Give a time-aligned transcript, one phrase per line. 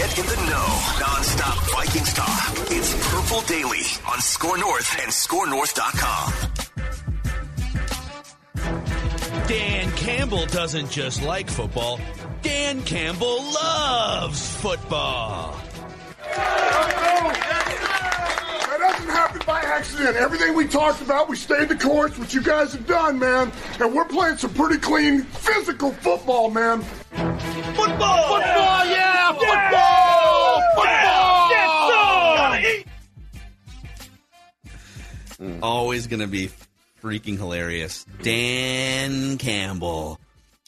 [0.00, 0.66] Get in the know.
[0.98, 2.56] Non-stop Vikings talk.
[2.70, 6.32] It's Purple Daily on Score North and ScoreNorth.com.
[9.46, 12.00] Dan Campbell doesn't just like football.
[12.40, 15.60] Dan Campbell loves football.
[16.22, 17.58] That
[18.78, 20.16] doesn't happen by accident.
[20.16, 23.52] Everything we talked about, we stayed the course, which you guys have done, man.
[23.78, 26.80] And we're playing some pretty clean, physical football, man.
[26.80, 28.38] Football!
[28.38, 28.79] Football,
[35.62, 36.50] Always going to be
[37.02, 38.04] freaking hilarious.
[38.22, 40.20] Dan Campbell.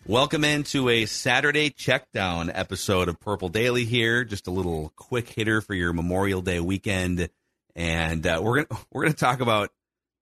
[0.06, 4.24] Welcome into a Saturday checkdown episode of Purple Daily here.
[4.24, 7.28] Just a little quick hitter for your Memorial Day weekend.
[7.76, 9.70] And uh, we're going we're gonna talk about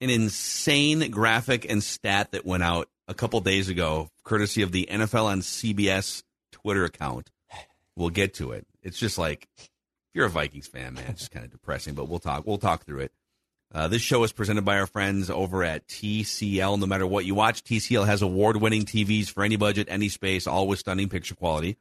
[0.01, 4.89] an insane graphic and stat that went out a couple days ago, courtesy of the
[4.91, 7.31] NFL on CBS Twitter account.
[7.97, 8.67] We'll get to it.
[8.83, 9.71] It's just like if
[10.13, 12.85] you're a Vikings fan, man, it's just kind of depressing, but we'll talk we'll talk
[12.85, 13.13] through it.
[13.73, 16.79] Uh, this show is presented by our friends over at TCL.
[16.79, 20.47] No matter what you watch, TCL has award winning TVs for any budget, any space,
[20.47, 21.77] all with stunning picture quality.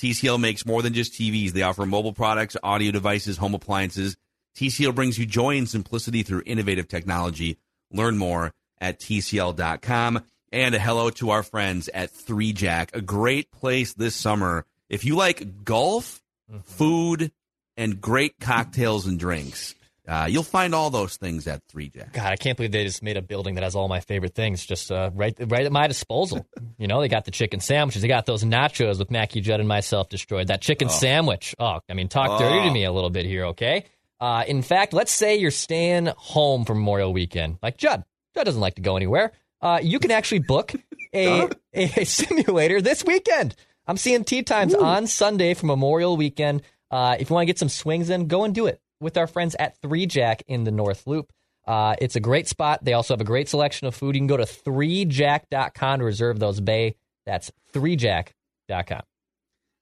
[0.00, 1.50] TCL makes more than just TVs.
[1.50, 4.16] They offer mobile products, audio devices, home appliances.
[4.56, 7.58] TCL brings you joy and simplicity through innovative technology.
[7.90, 10.24] Learn more at TCL.com.
[10.52, 14.66] And a hello to our friends at 3Jack, a great place this summer.
[14.90, 16.22] If you like golf,
[16.64, 17.32] food,
[17.78, 19.74] and great cocktails and drinks,
[20.06, 22.12] uh, you'll find all those things at 3Jack.
[22.12, 24.64] God, I can't believe they just made a building that has all my favorite things
[24.66, 26.44] just uh, right right at my disposal.
[26.78, 28.02] you know, they got the chicken sandwiches.
[28.02, 30.48] They got those nachos with Mackie Judd and myself destroyed.
[30.48, 31.54] That chicken sandwich.
[31.58, 33.84] Oh, I mean, talk dirty to me a little bit here, okay?
[34.20, 37.58] Uh, in fact, let's say you're staying home for Memorial Weekend.
[37.62, 38.04] Like Judd.
[38.34, 39.32] Judd doesn't like to go anywhere.
[39.60, 40.72] Uh, you can actually book
[41.14, 43.54] a, a simulator this weekend.
[43.86, 46.62] I'm seeing tee times on Sunday for Memorial Weekend.
[46.90, 49.26] Uh, if you want to get some swings in, go and do it with our
[49.26, 51.32] friends at 3Jack in the North Loop.
[51.66, 52.84] Uh, it's a great spot.
[52.84, 54.14] They also have a great selection of food.
[54.16, 56.96] You can go to 3jack.com to reserve those bay.
[57.26, 59.02] That's 3jack.com.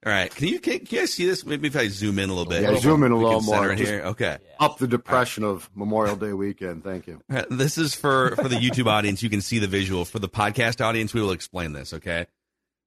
[0.06, 0.34] All right.
[0.34, 1.44] Can you, can, can you guys see this?
[1.44, 2.62] Maybe if I zoom in a little bit.
[2.62, 3.70] Yeah, zoom in a little more.
[3.72, 4.00] it Just- here.
[4.03, 4.38] Okay.
[4.59, 6.84] Up the depression of Memorial Day weekend.
[6.84, 7.20] Thank you.
[7.30, 9.22] All right, This is for for the YouTube audience.
[9.22, 10.04] You can see the visual.
[10.06, 11.92] For the podcast audience, we will explain this.
[11.92, 12.26] Okay,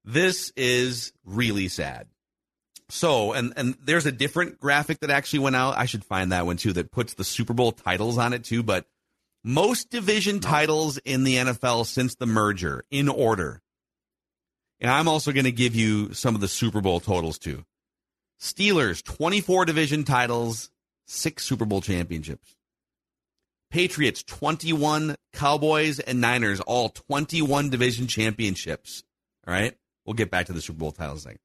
[0.03, 2.07] this is really sad.
[2.93, 5.75] So, and and there's a different graphic that actually went out.
[5.75, 6.73] I should find that one too.
[6.73, 8.61] That puts the Super Bowl titles on it too.
[8.61, 8.85] But
[9.43, 13.61] most division titles in the NFL since the merger in order.
[14.79, 17.65] And I'm also going to give you some of the Super Bowl totals too.
[18.39, 20.69] Steelers 24 division titles,
[21.07, 22.55] six Super Bowl championships.
[23.71, 29.03] Patriots 21, Cowboys and Niners all 21 division championships.
[29.47, 29.75] All right.
[30.05, 31.39] We'll get back to the Super Bowl titles thing.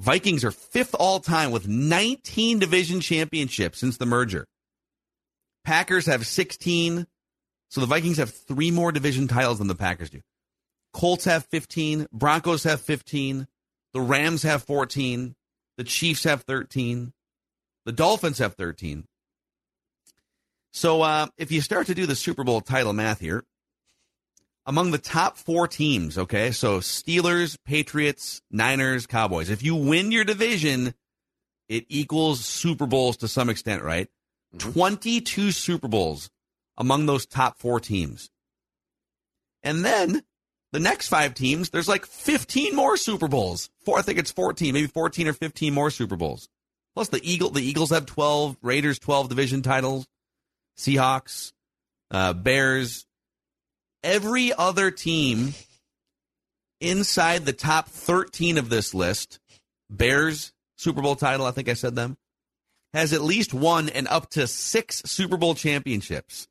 [0.00, 4.46] Vikings are fifth all time with 19 division championships since the merger.
[5.62, 7.06] Packers have 16.
[7.68, 10.22] So the Vikings have three more division titles than the Packers do.
[10.94, 12.06] Colts have 15.
[12.12, 13.46] Broncos have 15.
[13.92, 15.34] The Rams have 14.
[15.76, 17.12] The Chiefs have 13.
[17.84, 19.04] The Dolphins have 13.
[20.72, 23.44] So uh, if you start to do the Super Bowl title math here,
[24.66, 30.24] among the top four teams, okay, so Steelers, Patriots, Niners, Cowboys, if you win your
[30.24, 30.94] division,
[31.68, 34.08] it equals Super Bowls to some extent, right?
[34.58, 36.30] 22 Super Bowls
[36.76, 38.30] among those top four teams.
[39.62, 40.22] And then
[40.72, 43.70] the next five teams, there's like 15 more Super Bowls.
[43.84, 46.48] Four, I think it's 14, maybe 14 or 15 more Super Bowls.
[46.94, 50.06] Plus the Eagle, the Eagles have 12, Raiders 12 division titles,
[50.78, 51.52] Seahawks,
[52.10, 53.06] uh, Bears.
[54.02, 55.54] Every other team
[56.80, 59.38] inside the top 13 of this list,
[59.90, 62.16] Bears Super Bowl title, I think I said them,
[62.94, 66.48] has at least one and up to six Super Bowl championships.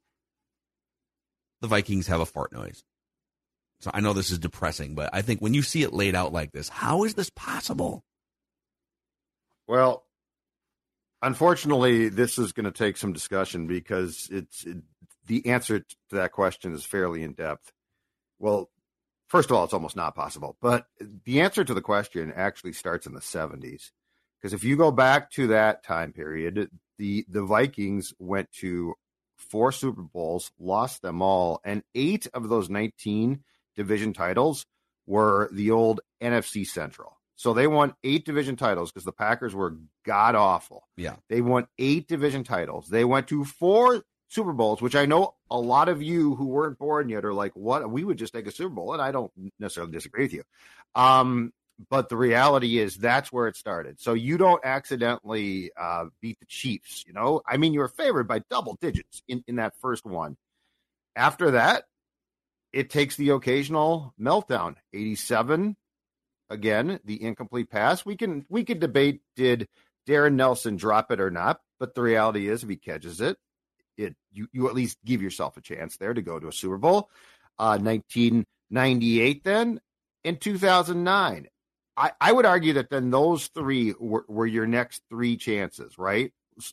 [1.62, 2.84] The Vikings have a fart noise.
[3.82, 6.34] So I know this is depressing, but I think when you see it laid out
[6.34, 8.04] like this, how is this possible?
[9.68, 10.04] Well,
[11.22, 14.78] unfortunately, this is going to take some discussion because it's it,
[15.30, 17.72] the answer to that question is fairly in depth.
[18.40, 18.70] Well,
[19.28, 23.06] first of all, it's almost not possible, but the answer to the question actually starts
[23.06, 23.92] in the 70s.
[24.42, 28.96] Because if you go back to that time period, the the Vikings went to
[29.36, 33.44] four Super Bowls, lost them all, and eight of those 19
[33.76, 34.66] division titles
[35.06, 37.18] were the old NFC Central.
[37.36, 40.88] So they won eight division titles because the Packers were god awful.
[40.98, 41.16] Yeah.
[41.30, 42.88] They won eight division titles.
[42.88, 46.78] They went to four Super Bowls, which I know a lot of you who weren't
[46.78, 47.90] born yet are like, what?
[47.90, 48.94] We would just take a Super Bowl.
[48.94, 50.44] And I don't necessarily disagree with you.
[50.96, 51.52] Um,
[51.90, 54.00] but the reality is that's where it started.
[54.00, 57.42] So you don't accidentally uh, beat the Chiefs, you know?
[57.48, 60.38] I mean, you were favored by double digits in, in that first one.
[61.16, 61.86] After that,
[62.72, 64.76] it takes the occasional meltdown.
[64.94, 65.76] 87,
[66.50, 68.06] again, the incomplete pass.
[68.06, 69.68] We can we can debate did
[70.06, 73.38] Darrin Nelson drop it or not, but the reality is if he catches it,
[74.00, 76.78] it you, you at least give yourself a chance there to go to a Super
[76.78, 77.10] Bowl.
[77.58, 79.82] Uh, 1998 then
[80.24, 81.48] in 2009
[82.00, 86.32] I, I would argue that then those three were, were your next three chances, right?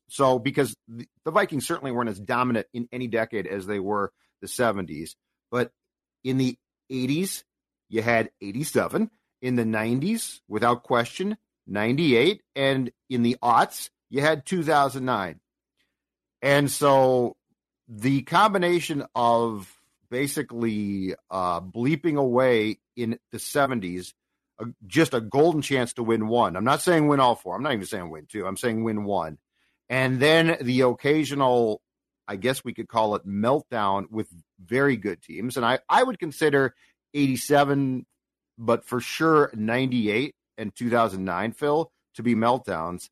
[0.09, 4.13] So because the, the Vikings certainly weren't as dominant in any decade as they were
[4.41, 5.17] the 70s,
[5.51, 5.73] but
[6.23, 6.57] in the
[6.93, 7.43] 80s
[7.89, 9.11] you had 87,
[9.43, 11.37] in the 90s without question
[11.67, 15.41] 98, and in the aughts you had 2009.
[16.43, 17.37] And so
[17.89, 19.73] the combination of
[20.11, 24.13] basically uh, bleeping away in the 70s
[24.59, 26.57] a, just a golden chance to win one.
[26.57, 27.57] I'm not saying win all four.
[27.57, 28.47] I'm not even saying win two.
[28.47, 29.39] I'm saying win one.
[29.89, 31.81] And then the occasional,
[32.27, 34.29] I guess we could call it meltdown with
[34.65, 35.57] very good teams.
[35.57, 36.75] And I, I would consider
[37.15, 38.07] 87,
[38.59, 43.09] but for sure 98 and 2009, Phil, to be meltdowns.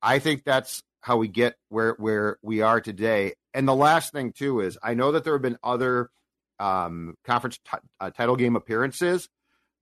[0.00, 3.34] I think that's how we get where where we are today.
[3.52, 6.10] And the last thing too is I know that there have been other
[6.58, 9.28] um, conference t- uh, title game appearances,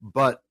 [0.01, 0.43] but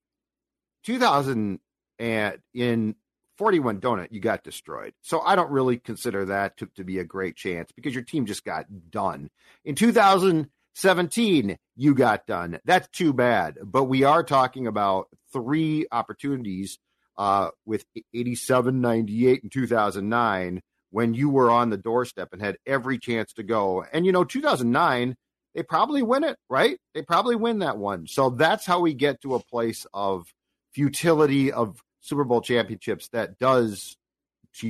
[0.85, 1.59] 2000
[1.99, 2.95] and in
[3.37, 4.93] 41 donut you got destroyed.
[5.01, 8.25] So i don't really consider that to, to be a great chance because your team
[8.25, 9.29] just got done.
[9.65, 12.59] In 2017 you got done.
[12.63, 13.57] That's too bad.
[13.61, 16.79] But we are talking about three opportunities
[17.21, 22.97] uh, with 87 98 and 2009 when you were on the doorstep and had every
[22.97, 25.15] chance to go and you know 2009
[25.53, 29.21] they probably win it right they probably win that one so that's how we get
[29.21, 30.25] to a place of
[30.73, 33.97] futility of Super Bowl championships that does,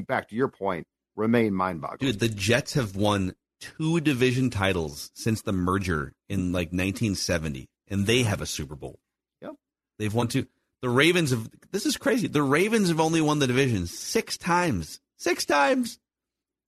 [0.07, 2.11] back to your point, remain mind boggling.
[2.11, 8.05] Dude, the Jets have won two division titles since the merger in like 1970, and
[8.05, 8.99] they have a Super Bowl.
[9.41, 9.53] Yep.
[9.97, 10.47] They've won two.
[10.81, 12.27] The Ravens have, this is crazy.
[12.27, 14.99] The Ravens have only won the division six times.
[15.17, 15.99] Six times.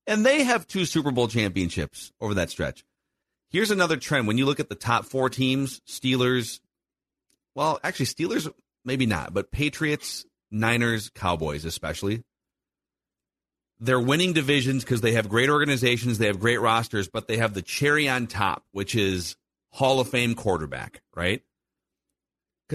[0.06, 2.84] And they have two Super Bowl championships over that stretch.
[3.50, 4.26] Here's another trend.
[4.26, 6.60] When you look at the top four teams, Steelers,
[7.54, 8.52] well, actually, Steelers
[8.84, 12.22] maybe not, but Patriots, Niners, Cowboys, especially.
[13.80, 17.54] They're winning divisions because they have great organizations, they have great rosters, but they have
[17.54, 19.36] the cherry on top, which is
[19.70, 21.42] Hall of Fame quarterback, right?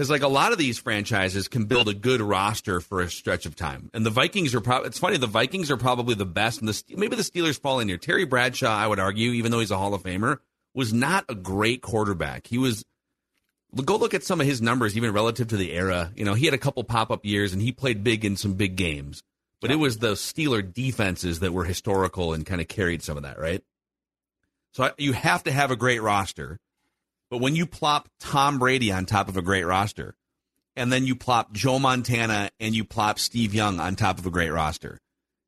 [0.00, 3.44] Because like a lot of these franchises can build a good roster for a stretch
[3.44, 4.86] of time, and the Vikings are probably.
[4.86, 7.88] It's funny, the Vikings are probably the best, and the maybe the Steelers fall in
[7.88, 7.98] here.
[7.98, 10.38] Terry Bradshaw, I would argue, even though he's a Hall of Famer,
[10.74, 12.46] was not a great quarterback.
[12.46, 12.82] He was
[13.84, 16.10] go look at some of his numbers, even relative to the era.
[16.16, 18.54] You know, he had a couple pop up years and he played big in some
[18.54, 19.22] big games,
[19.60, 23.24] but it was the Steeler defenses that were historical and kind of carried some of
[23.24, 23.62] that, right?
[24.72, 26.58] So you have to have a great roster.
[27.30, 30.16] But when you plop Tom Brady on top of a great roster,
[30.76, 34.30] and then you plop Joe Montana and you plop Steve Young on top of a
[34.30, 34.98] great roster,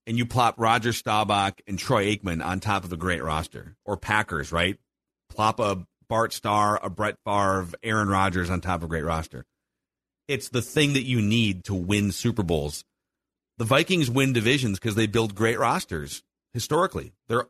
[0.06, 3.96] and you plop Roger Staubach and Troy Aikman on top of a great roster, or
[3.96, 4.78] Packers, right?
[5.28, 9.44] Plop a Bart Starr, a Brett Favre, Aaron Rodgers on top of a great roster.
[10.28, 12.84] It's the thing that you need to win Super Bowls.
[13.58, 16.22] The Vikings win divisions because they build great rosters
[16.52, 17.12] historically.
[17.28, 17.46] They're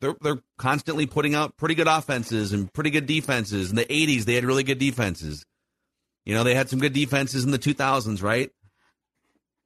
[0.00, 3.70] they're they're constantly putting out pretty good offenses and pretty good defenses.
[3.70, 5.44] In the 80s, they had really good defenses.
[6.24, 8.50] You know, they had some good defenses in the 2000s, right?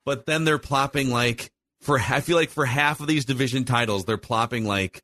[0.04, 1.50] But then they're plopping like
[1.80, 5.02] for I feel like for half of these division titles, they're plopping like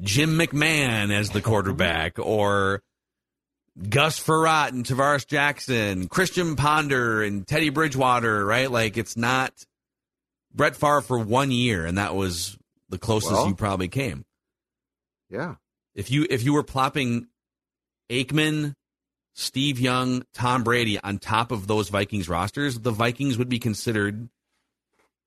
[0.00, 2.82] Jim McMahon as the quarterback or
[3.88, 8.70] Gus Frerotte and Tarvaris Jackson, Christian Ponder and Teddy Bridgewater, right?
[8.70, 9.52] Like it's not
[10.54, 14.24] Brett Favre for one year, and that was the closest well, you probably came.
[15.30, 15.56] Yeah.
[15.94, 17.28] If you if you were plopping
[18.10, 18.74] Aikman,
[19.34, 24.28] Steve Young, Tom Brady on top of those Vikings rosters, the Vikings would be considered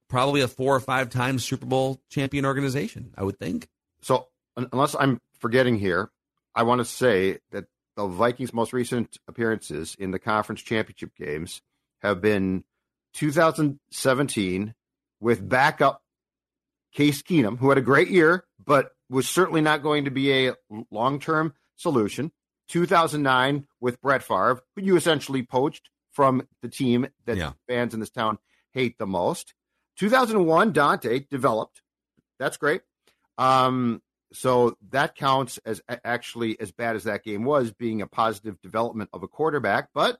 [0.09, 3.67] probably a four or five times Super Bowl champion organization, I would think.
[4.01, 6.09] So unless I'm forgetting here,
[6.55, 7.65] I want to say that
[7.95, 11.61] the Vikings' most recent appearances in the conference championship games
[12.01, 12.63] have been
[13.13, 14.73] 2017,
[15.19, 16.01] with backup
[16.93, 20.55] Case Keenum, who had a great year, but was certainly not going to be a
[20.91, 22.31] long term solution.
[22.69, 27.53] 2009 with Brett Favre, who you essentially poached from the team that Yeah.
[27.67, 28.37] fans in this town
[28.73, 29.53] hate the most.
[29.97, 31.81] 2001, Daunte developed.
[32.37, 32.81] That's great.
[33.37, 34.01] Um,
[34.31, 39.09] so that counts as actually as bad as that game was, being a positive development
[39.13, 39.89] of a quarterback.
[39.93, 40.19] But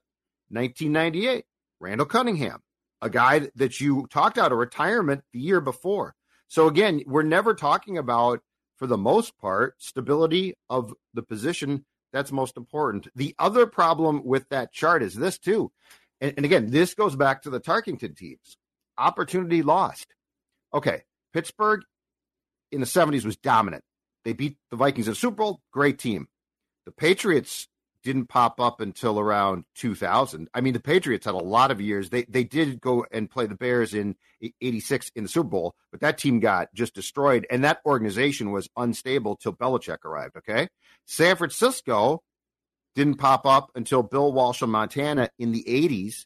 [0.50, 1.46] 1998,
[1.80, 2.62] Randall Cunningham,
[3.02, 6.16] a guy that you talked out of retirement the year before.
[6.48, 8.42] So again, we're never talking about,
[8.80, 11.86] for the most part, stability of the position.
[12.14, 13.08] That's most important.
[13.16, 15.72] The other problem with that chart is this too.
[16.22, 18.58] And, and again, this goes back to the Tarkenton teams.
[18.98, 20.08] Opportunity lost.
[20.74, 21.82] Okay, Pittsburgh
[22.72, 23.84] in the 70s was dominant.
[24.24, 26.28] They beat the Vikings in the Super Bowl, great team.
[26.86, 27.68] The Patriots
[28.04, 30.50] didn't pop up until around 2000.
[30.54, 32.10] I mean, the Patriots had a lot of years.
[32.10, 34.16] They they did go and play the Bears in
[34.62, 38.70] 86 in the Super Bowl, but that team got just destroyed and that organization was
[38.78, 40.70] unstable till Belichick arrived, okay?
[41.06, 42.22] San Francisco
[42.96, 46.26] didn't pop up until Bill Walsh of Montana in the 80s.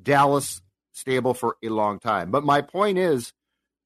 [0.00, 2.30] Dallas stable for a long time.
[2.30, 3.32] But my point is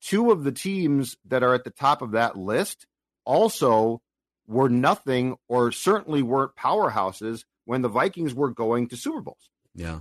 [0.03, 2.87] two of the teams that are at the top of that list
[3.25, 4.01] also
[4.47, 9.51] were nothing or certainly weren't powerhouses when the Vikings were going to Super Bowls.
[9.75, 10.01] Yeah.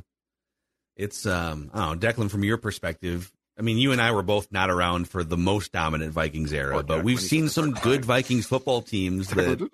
[0.95, 4.23] It's um I don't know, Declan, from your perspective, I mean, you and I were
[4.23, 8.03] both not around for the most dominant Vikings era, Oh, but we've seen some good.
[8.05, 9.71] Vikings football teams that I don't.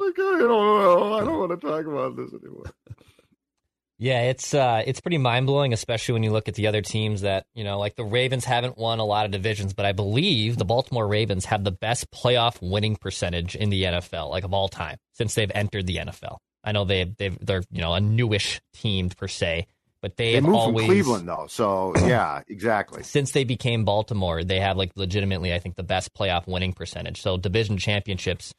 [1.13, 2.65] I don't want to talk about this anymore.
[3.99, 7.21] Yeah, it's uh, it's pretty mind blowing, especially when you look at the other teams
[7.21, 10.57] that you know, like the Ravens haven't won a lot of divisions, but I believe
[10.57, 14.67] the Baltimore Ravens have the best playoff winning percentage in the NFL, like of all
[14.67, 16.37] time, since they've entered the NFL.
[16.63, 19.65] I know they they've they're you know a newish team per se,
[20.01, 23.01] but they, They have moved always from Cleveland though, so yeah, exactly.
[23.01, 27.21] since they became Baltimore, they have like legitimately, I think, the best playoff winning percentage.
[27.21, 28.53] So division championships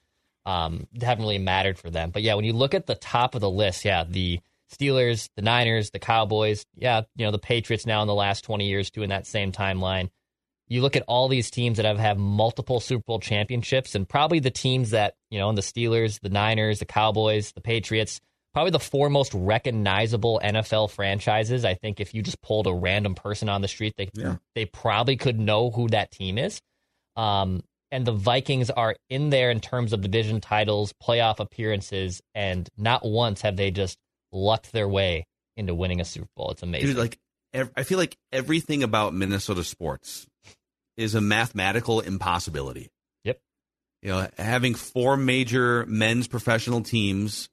[0.47, 2.11] um, haven't really mattered for them.
[2.11, 4.41] But yeah, when you look at the top of the list, yeah, the
[4.73, 8.67] Steelers, the Niners, the Cowboys, yeah, you know, the Patriots now in the last 20
[8.67, 10.09] years doing that same timeline.
[10.69, 14.39] You look at all these teams that have have multiple Super Bowl championships, and probably
[14.41, 18.21] the teams that, you know, the Steelers, the Niners, the Cowboys, the Patriots,
[18.53, 21.65] probably the four most recognizable NFL franchises.
[21.65, 24.37] I think if you just pulled a random person on the street, they Yeah.
[24.55, 26.61] they probably could know who that team is.
[27.17, 32.69] Um, and the Vikings are in there in terms of division titles, playoff appearances, and
[32.77, 33.97] not once have they just
[34.33, 36.51] lucked their way into winning a Super Bowl.
[36.51, 36.89] It's amazing.
[36.89, 37.19] Dude, like
[37.53, 40.27] ev- I feel like everything about Minnesota sports
[40.97, 42.91] is a mathematical impossibility.
[43.25, 43.41] Yep.
[44.03, 47.49] You know, having four major men's professional teams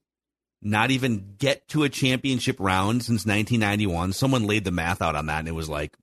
[0.62, 4.13] not even get to a championship round since 1991.
[4.13, 5.96] Someone laid the math out on that, and it was like,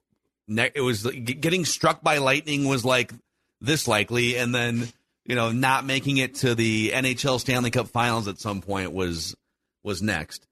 [0.49, 3.13] it was getting struck by lightning was like
[3.61, 4.89] this likely, and then
[5.25, 9.37] you know, not making it to the NHL Stanley Cup Finals at some point was
[9.85, 10.47] was next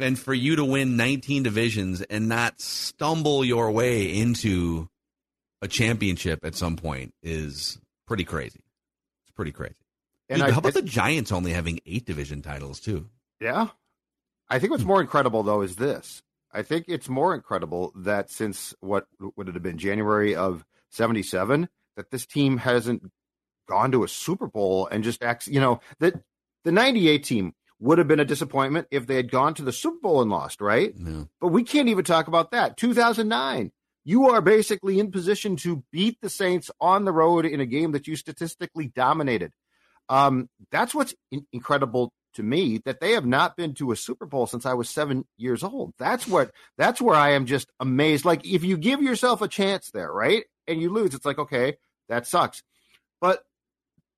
[0.00, 4.88] and for you to win 19 divisions and not stumble your way into
[5.62, 8.60] a championship at some point is pretty crazy.
[9.24, 9.74] It's pretty crazy.
[10.28, 13.08] And Dude, I, how about the Giants only having eight division titles too?
[13.40, 13.68] Yeah.
[14.48, 14.88] I think what's hmm.
[14.88, 16.22] more incredible though is this.
[16.52, 21.68] I think it's more incredible that since what would it have been January of 77
[21.96, 23.02] that this team hasn't
[23.68, 26.14] gone to a Super Bowl and just acts, you know, that
[26.64, 29.98] the 98 team would have been a disappointment if they had gone to the Super
[30.00, 30.96] Bowl and lost, right?
[30.96, 31.28] No.
[31.40, 32.76] But we can't even talk about that.
[32.76, 33.72] 2009.
[34.04, 37.92] You are basically in position to beat the Saints on the road in a game
[37.92, 39.52] that you statistically dominated.
[40.08, 44.26] Um, that's what's in- incredible to me that they have not been to a Super
[44.26, 45.94] Bowl since I was seven years old.
[45.98, 46.50] That's what.
[46.78, 48.24] That's where I am just amazed.
[48.24, 51.76] Like if you give yourself a chance there, right, and you lose, it's like okay,
[52.08, 52.62] that sucks.
[53.20, 53.42] But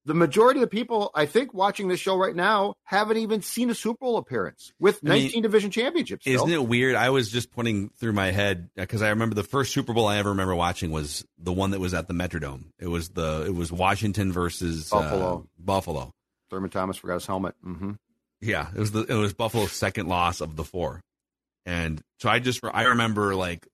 [0.04, 3.70] the majority of the people, I think, watching this show right now haven't even seen
[3.70, 6.24] a Super Bowl appearance with I mean, 19 division championships.
[6.24, 6.34] still.
[6.44, 6.96] Isn't it weird?
[6.96, 10.18] I was just putting through my head because I remember the first Super Bowl I
[10.18, 12.66] ever remember watching was the one that was at the Metrodome.
[12.80, 15.48] It was the it was Washington versus uh, Buffalo.
[15.58, 16.12] Buffalo.
[16.50, 17.54] Thurman Thomas forgot his helmet.
[17.62, 17.92] hmm
[18.40, 21.00] Yeah, it was the it was Buffalo's second loss of the four,
[21.64, 23.66] and so I just I remember like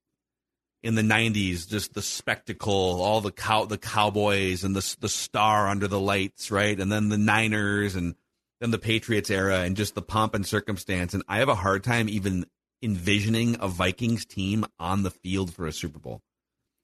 [0.82, 5.68] in the '90s, just the spectacle, all the cow the Cowboys and the the star
[5.68, 8.14] under the lights, right, and then the Niners and
[8.60, 11.14] then the Patriots era, and just the pomp and circumstance.
[11.14, 12.46] And I have a hard time even
[12.82, 16.20] envisioning a Vikings team on the field for a Super Bowl.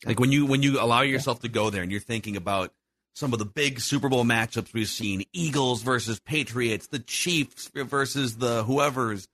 [0.05, 2.73] Like when you when you allow yourself to go there and you're thinking about
[3.15, 8.37] some of the big Super Bowl matchups we've seen Eagles versus Patriots, the Chiefs versus
[8.37, 9.29] the whoever's.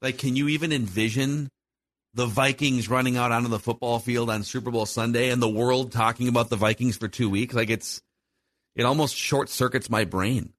[0.00, 1.50] Like, can you even envision
[2.14, 5.92] the Vikings running out onto the football field on Super Bowl Sunday and the world
[5.92, 7.54] talking about the Vikings for two weeks.
[7.54, 8.00] Like it's,
[8.74, 10.52] it almost short circuits my brain.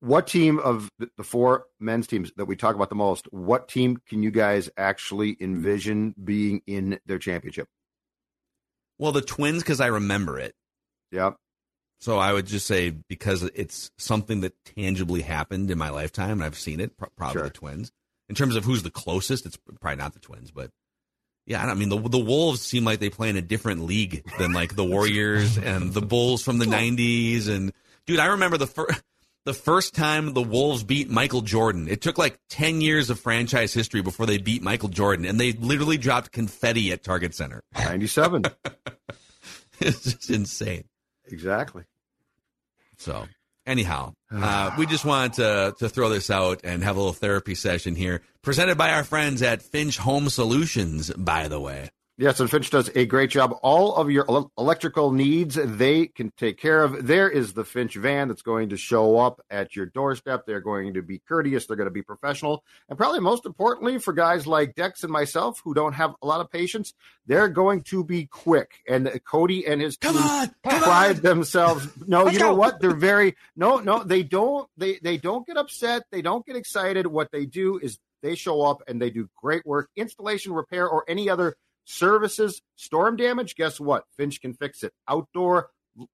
[0.00, 3.98] What team of the four men's teams that we talk about the most, what team
[4.08, 7.66] can you guys actually envision being in their championship?
[8.98, 10.54] Well, the Twins, because I remember it.
[11.12, 11.36] Yep.
[12.00, 16.44] So I would just say because it's something that tangibly happened in my lifetime, and
[16.44, 16.92] I've seen it.
[16.96, 17.42] Probably sure.
[17.44, 17.90] the Twins.
[18.28, 20.70] In terms of who's the closest, it's probably not the Twins, but
[21.46, 24.52] yeah, I mean the the Wolves seem like they play in a different league than
[24.52, 27.48] like the Warriors and the Bulls from the '90s.
[27.48, 27.72] And
[28.06, 29.00] dude, I remember the first
[29.46, 31.86] the first time the Wolves beat Michael Jordan.
[31.88, 35.52] It took like 10 years of franchise history before they beat Michael Jordan, and they
[35.52, 37.62] literally dropped confetti at Target Center.
[37.78, 38.42] 97.
[39.78, 40.84] it's just insane.
[41.26, 41.84] Exactly.
[42.98, 43.28] So,
[43.66, 47.54] anyhow, uh, we just wanted to, to throw this out and have a little therapy
[47.54, 51.90] session here, presented by our friends at Finch Home Solutions, by the way.
[52.18, 53.58] Yes, and Finch does a great job.
[53.62, 54.24] All of your
[54.56, 57.06] electrical needs, they can take care of.
[57.06, 60.46] There is the Finch van that's going to show up at your doorstep.
[60.46, 61.66] They're going to be courteous.
[61.66, 62.64] They're going to be professional.
[62.88, 66.40] And probably most importantly, for guys like Dex and myself who don't have a lot
[66.40, 66.94] of patience,
[67.26, 68.82] they're going to be quick.
[68.88, 71.22] And uh, Cody and his come team on, pride on.
[71.22, 71.86] themselves.
[72.06, 72.60] No, Let's you know go.
[72.60, 72.80] what?
[72.80, 74.02] They're very no, no.
[74.02, 74.66] They don't.
[74.78, 76.04] They they don't get upset.
[76.10, 77.06] They don't get excited.
[77.06, 81.04] What they do is they show up and they do great work, installation, repair, or
[81.06, 81.56] any other
[81.86, 84.04] services, storm damage, guess what?
[84.16, 84.92] Finch can fix it.
[85.08, 85.70] Outdoor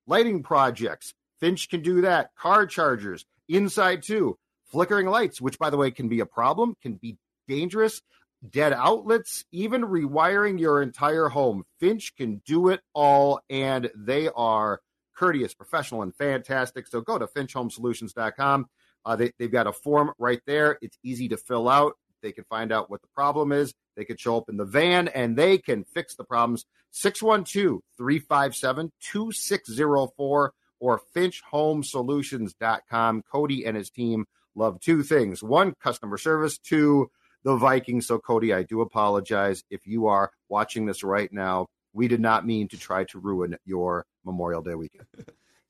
[0.07, 2.31] lighting projects, Finch can do that.
[2.39, 4.39] Car chargers, inside too.
[4.67, 8.01] Flickering lights, which by the way can be a problem, can be dangerous.
[8.49, 11.65] Dead outlets, even rewiring your entire home.
[11.79, 14.81] Finch can do it all, and they are
[15.17, 16.87] courteous, professional, and fantastic.
[16.89, 18.67] So go to finchhomesolutions.com.
[19.05, 20.79] Uh, they, they've got a form right there.
[20.81, 21.97] It's easy to fill out.
[22.23, 23.75] They can find out what the problem is.
[23.97, 26.65] They could show up in the van and they can fix the problems.
[26.93, 33.23] 612 357 2604 or finchhomesolutions.com.
[33.31, 37.11] Cody and his team love two things one, customer service, two,
[37.45, 38.07] the Vikings.
[38.07, 41.67] So, Cody, I do apologize if you are watching this right now.
[41.95, 45.07] We did not mean to try to ruin your Memorial Day weekend.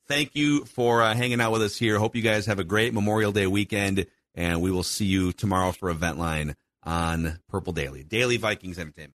[0.08, 1.98] Thank you for uh, hanging out with us here.
[1.98, 5.72] Hope you guys have a great Memorial Day weekend and we will see you tomorrow
[5.72, 8.02] for Event Line on Purple Daily.
[8.02, 9.10] Daily Vikings Entertainment.